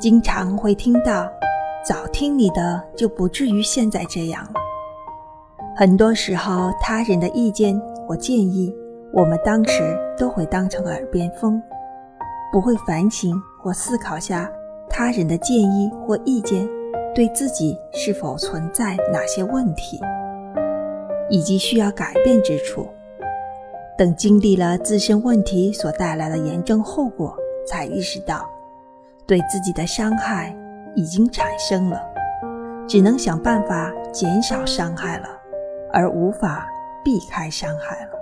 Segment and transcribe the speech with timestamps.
[0.00, 1.30] 经常会听到
[1.84, 4.52] “早听你的，就不至于现在这样了”。
[5.76, 7.78] 很多时候，他人的意见
[8.08, 8.74] 或建议，
[9.12, 11.62] 我们当时都会当成耳边风，
[12.50, 14.50] 不会反省或思考下
[14.88, 16.66] 他人的建议或意见
[17.14, 20.00] 对自己是否存在哪些问题，
[21.28, 22.88] 以及需要改变之处。
[23.98, 27.36] 等经历了自身问题所带来的严重后果，
[27.66, 28.48] 才意识到。
[29.26, 30.54] 对自己的伤害
[30.94, 32.00] 已经产生了，
[32.88, 35.28] 只能想办法减少伤害了，
[35.92, 36.66] 而无法
[37.04, 38.19] 避开伤害了。